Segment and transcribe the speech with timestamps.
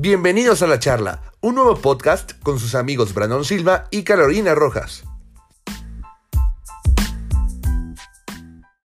[0.00, 5.02] Bienvenidos a La Charla, un nuevo podcast con sus amigos Brandon Silva y Carolina Rojas.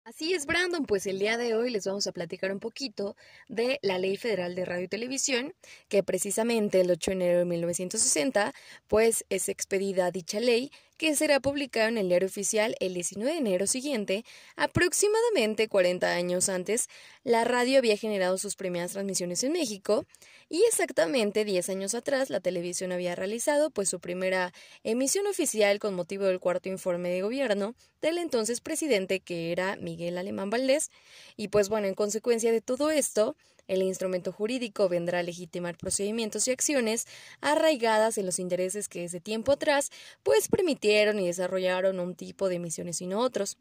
[0.05, 3.17] Así es, Brandon, pues el día de hoy les vamos a platicar un poquito
[3.49, 5.53] de la Ley Federal de Radio y Televisión,
[5.89, 8.55] que precisamente el 8 de enero de 1960,
[8.87, 10.71] pues es expedida dicha ley
[11.01, 14.23] que será publicado en el diario oficial el 19 de enero siguiente,
[14.55, 16.88] aproximadamente 40 años antes,
[17.25, 20.05] la radio había generado sus primeras transmisiones en México
[20.51, 24.52] y exactamente 10 años atrás la televisión había realizado pues su primera
[24.84, 30.19] emisión oficial con motivo del cuarto informe de gobierno del entonces presidente que era Miguel
[30.19, 30.91] Alemán Valdés.
[31.34, 33.37] Y pues bueno, en consecuencia de todo esto,
[33.70, 37.06] el instrumento jurídico vendrá a legitimar procedimientos y acciones
[37.41, 39.91] arraigadas en los intereses que desde tiempo atrás
[40.24, 43.59] pues permitieron y desarrollaron un tipo de emisiones y no otros.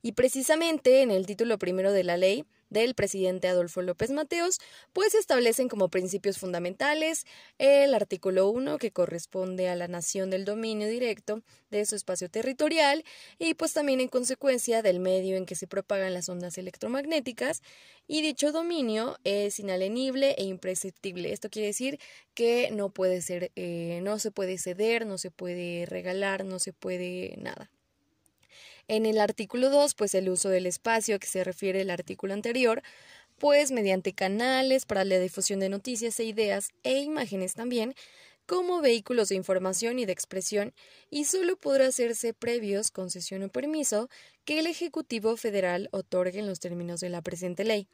[0.00, 4.58] Y precisamente en el título primero de la ley del presidente Adolfo López Mateos,
[4.92, 7.24] pues establecen como principios fundamentales
[7.58, 13.04] el artículo 1 que corresponde a la nación del dominio directo de su espacio territorial
[13.38, 17.62] y pues también en consecuencia del medio en que se propagan las ondas electromagnéticas
[18.06, 21.32] y dicho dominio es inalenible e imprescriptible.
[21.32, 21.98] Esto quiere decir
[22.34, 26.72] que no puede ser, eh, no se puede ceder, no se puede regalar, no se
[26.72, 27.70] puede nada.
[28.88, 32.82] En el artículo 2, pues el uso del espacio que se refiere al artículo anterior,
[33.38, 37.94] pues mediante canales para la difusión de noticias e ideas e imágenes también,
[38.46, 40.72] como vehículos de información y de expresión,
[41.10, 44.08] y solo podrá hacerse previos concesión o permiso
[44.46, 47.88] que el Ejecutivo Federal otorgue en los términos de la presente ley.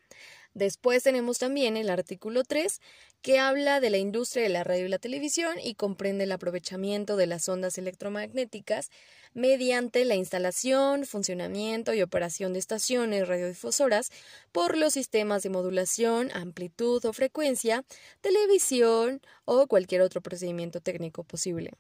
[0.55, 2.81] Después tenemos también el artículo 3,
[3.23, 7.17] que habla de la industria de la radio y la televisión y comprende el aprovechamiento
[7.17, 8.91] de las ondas electromagnéticas
[9.33, 14.11] mediante la instalación, funcionamiento y operación de estaciones radiodifusoras
[14.53, 17.85] por los sistemas de modulación, amplitud o frecuencia,
[18.21, 21.73] televisión o cualquier otro procedimiento técnico posible.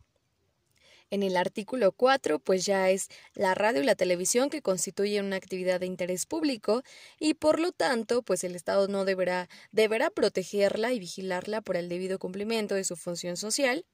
[1.10, 5.36] En el artículo 4, pues ya es la radio y la televisión que constituyen una
[5.36, 6.82] actividad de interés público
[7.18, 11.88] y por lo tanto, pues el Estado no deberá, deberá protegerla y vigilarla por el
[11.88, 13.84] debido cumplimiento de su función social.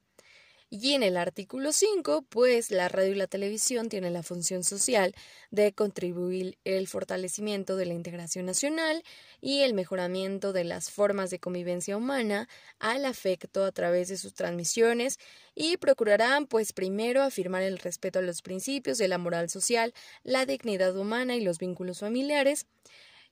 [0.73, 5.13] Y en el artículo 5, pues la radio y la televisión tienen la función social
[5.49, 9.03] de contribuir el fortalecimiento de la integración nacional
[9.41, 12.47] y el mejoramiento de las formas de convivencia humana
[12.79, 15.19] al afecto a través de sus transmisiones
[15.55, 19.93] y procurarán, pues primero, afirmar el respeto a los principios de la moral social,
[20.23, 22.65] la dignidad humana y los vínculos familiares,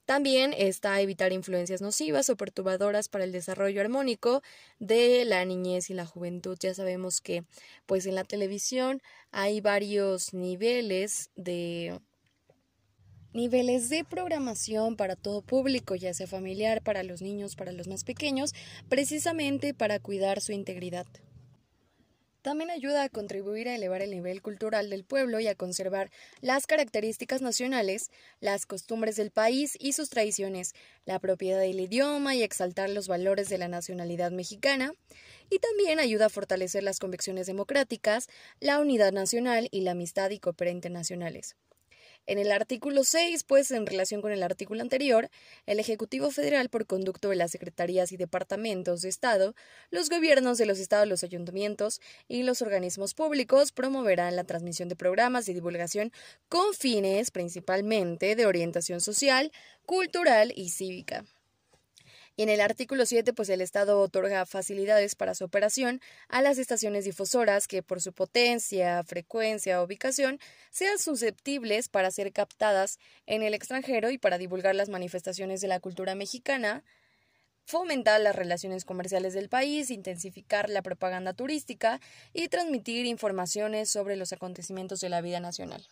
[0.09, 4.41] también está evitar influencias nocivas o perturbadoras para el desarrollo armónico
[4.79, 6.57] de la niñez y la juventud.
[6.59, 7.43] Ya sabemos que
[7.85, 11.99] pues en la televisión hay varios niveles de
[13.33, 18.03] niveles de programación para todo público, ya sea familiar, para los niños, para los más
[18.03, 18.55] pequeños,
[18.89, 21.05] precisamente para cuidar su integridad.
[22.41, 26.67] También ayuda a contribuir a elevar el nivel cultural del pueblo y a conservar las
[26.67, 30.73] características nacionales, las costumbres del país y sus tradiciones,
[31.05, 34.93] la propiedad del idioma y exaltar los valores de la nacionalidad mexicana,
[35.49, 38.27] y también ayuda a fortalecer las convicciones democráticas,
[38.61, 41.55] la unidad nacional y la amistad y cooperación internacionales.
[42.25, 45.29] En el artículo 6, pues en relación con el artículo anterior,
[45.65, 49.55] el Ejecutivo Federal, por conducto de las secretarías y departamentos de Estado,
[49.89, 54.95] los gobiernos de los estados, los ayuntamientos y los organismos públicos promoverán la transmisión de
[54.95, 56.11] programas de divulgación
[56.49, 59.51] con fines principalmente de orientación social,
[59.85, 61.25] cultural y cívica.
[62.39, 66.57] Y en el artículo 7, pues el Estado otorga facilidades para su operación a las
[66.57, 70.39] estaciones difusoras que por su potencia, frecuencia o ubicación
[70.71, 75.81] sean susceptibles para ser captadas en el extranjero y para divulgar las manifestaciones de la
[75.81, 76.85] cultura mexicana,
[77.65, 81.99] fomentar las relaciones comerciales del país, intensificar la propaganda turística
[82.31, 85.85] y transmitir informaciones sobre los acontecimientos de la vida nacional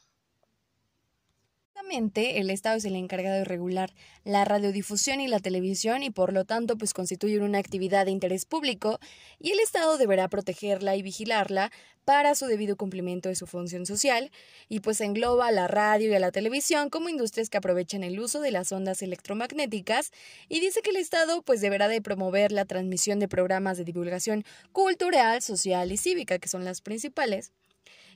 [1.90, 3.94] el Estado es el encargado de regular
[4.26, 8.46] la radiodifusión y la televisión y por lo tanto pues constituyen una actividad de interés
[8.46, 9.00] público
[9.40, 11.72] y el Estado deberá protegerla y vigilarla
[12.04, 14.32] para su debido cumplimiento de su función social
[14.68, 18.20] y pues engloba a la radio y a la televisión como industrias que aprovechan el
[18.20, 20.12] uso de las ondas electromagnéticas
[20.50, 24.44] y dice que el Estado pues deberá de promover la transmisión de programas de divulgación
[24.74, 27.54] cultural, social y cívica que son las principales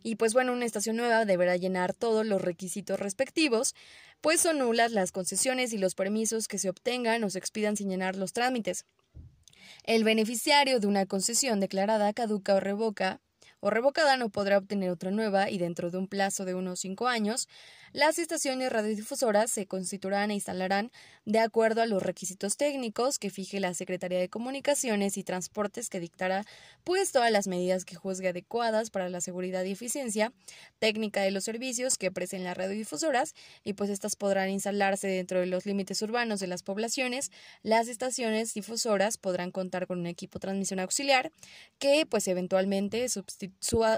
[0.04, 3.76] y pues bueno, una estación nueva deberá llenar todos los requisitos respectivos,
[4.22, 7.90] pues son nulas las concesiones y los permisos que se obtengan o se expidan sin
[7.90, 8.86] llenar los trámites.
[9.84, 13.20] El beneficiario de una concesión declarada caduca o revoca
[13.62, 17.08] o revocada no podrá obtener otra nueva y dentro de un plazo de unos cinco
[17.08, 17.48] años,
[17.94, 20.92] las estaciones radiodifusoras se constituirán e instalarán
[21.26, 26.00] de acuerdo a los requisitos técnicos que fije la Secretaría de Comunicaciones y Transportes que
[26.00, 26.46] dictará
[26.84, 30.34] pues todas las medidas que juzgue adecuadas para la seguridad y eficiencia
[30.80, 35.46] técnica de los servicios que presten las radiodifusoras y pues estas podrán instalarse dentro de
[35.46, 37.30] los límites urbanos de las poblaciones.
[37.62, 41.32] Las estaciones difusoras podrán contar con un equipo de transmisión auxiliar
[41.78, 43.08] que pues eventualmente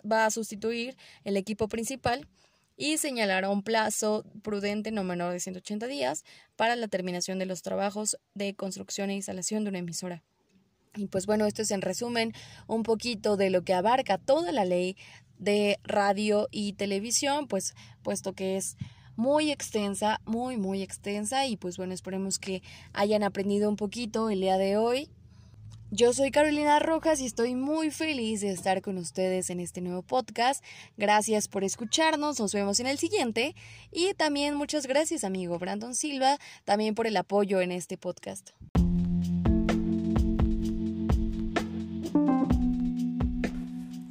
[0.09, 2.27] va a sustituir el equipo principal
[2.75, 6.23] y señalará un plazo prudente no menor de 180 días
[6.55, 10.23] para la terminación de los trabajos de construcción e instalación de una emisora.
[10.95, 12.33] Y pues bueno, esto es en resumen
[12.67, 14.95] un poquito de lo que abarca toda la ley
[15.37, 17.73] de radio y televisión, pues
[18.03, 18.77] puesto que es
[19.15, 22.61] muy extensa, muy, muy extensa y pues bueno, esperemos que
[22.93, 25.09] hayan aprendido un poquito el día de hoy
[25.93, 30.01] yo soy Carolina Rojas y estoy muy feliz de estar con ustedes en este nuevo
[30.01, 30.63] podcast.
[30.97, 33.55] Gracias por escucharnos, nos vemos en el siguiente.
[33.91, 38.49] Y también muchas gracias, amigo Brandon Silva, también por el apoyo en este podcast.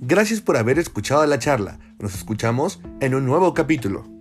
[0.01, 1.81] Gracias por haber escuchado la charla.
[1.99, 4.12] Nos escuchamos en un nuevo capítulo.